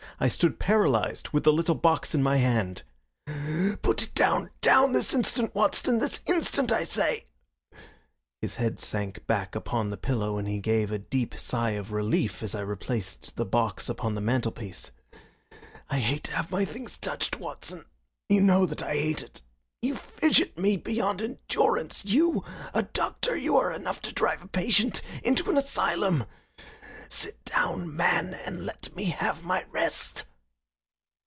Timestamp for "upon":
9.55-9.89, 13.89-14.13